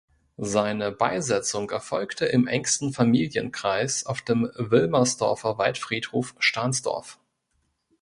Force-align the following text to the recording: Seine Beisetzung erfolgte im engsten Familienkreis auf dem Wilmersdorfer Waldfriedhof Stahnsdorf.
Seine 0.37 0.91
Beisetzung 0.91 1.69
erfolgte 1.69 2.25
im 2.25 2.47
engsten 2.47 2.91
Familienkreis 2.91 4.03
auf 4.07 4.23
dem 4.23 4.49
Wilmersdorfer 4.55 5.59
Waldfriedhof 5.59 6.33
Stahnsdorf. 6.39 7.19